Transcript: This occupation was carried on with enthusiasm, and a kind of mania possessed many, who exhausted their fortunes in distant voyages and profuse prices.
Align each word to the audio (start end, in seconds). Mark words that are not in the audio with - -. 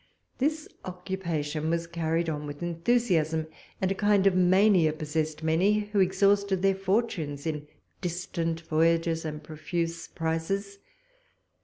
This 0.39 0.67
occupation 0.83 1.69
was 1.69 1.85
carried 1.85 2.27
on 2.27 2.47
with 2.47 2.63
enthusiasm, 2.63 3.45
and 3.79 3.91
a 3.91 3.93
kind 3.93 4.25
of 4.25 4.33
mania 4.33 4.93
possessed 4.93 5.43
many, 5.43 5.81
who 5.93 5.99
exhausted 5.99 6.63
their 6.63 6.73
fortunes 6.73 7.45
in 7.45 7.67
distant 8.01 8.61
voyages 8.61 9.25
and 9.25 9.43
profuse 9.43 10.07
prices. 10.07 10.79